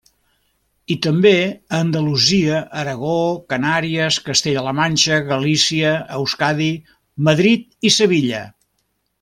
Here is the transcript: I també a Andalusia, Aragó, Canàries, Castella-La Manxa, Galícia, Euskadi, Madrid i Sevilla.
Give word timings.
I 0.93 0.95
també 1.05 1.33
a 1.47 1.81
Andalusia, 1.87 2.61
Aragó, 2.83 3.13
Canàries, 3.53 4.19
Castella-La 4.31 4.75
Manxa, 4.81 5.21
Galícia, 5.31 5.95
Euskadi, 6.19 6.73
Madrid 7.29 7.71
i 7.91 7.97
Sevilla. 8.01 8.43